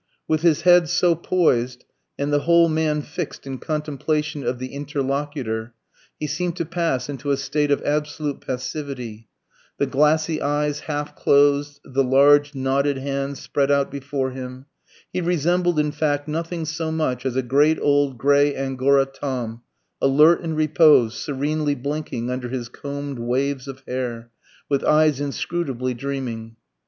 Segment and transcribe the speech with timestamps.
[0.27, 1.85] With his head so poised
[2.17, 5.75] and the whole man fixed in contemplation of the interlocutor
[6.19, 9.27] he seemed to pass into a state of absolute passivity...
[9.77, 14.65] the glassy eyes half closed, the large knotted hands spread out before him.
[15.13, 19.61] He resembled, in fact, nothing so much as "a great old grey Angora Tom,"
[20.01, 24.31] alert in repose, serenely blinking under his combed waves of hair,
[24.67, 26.55] with eyes inscrutably dreaming....